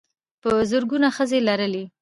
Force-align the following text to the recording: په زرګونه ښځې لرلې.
په 0.41 0.49
زرګونه 0.69 1.07
ښځې 1.15 1.39
لرلې. 1.47 1.83